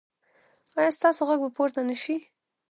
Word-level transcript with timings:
ایا 0.79 0.91
ستاسو 0.97 1.21
غږ 1.27 1.39
به 1.43 1.49
پورته 1.57 1.81
نه 1.89 1.95
شي؟ 2.03 2.15